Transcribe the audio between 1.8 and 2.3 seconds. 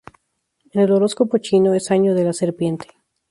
Año de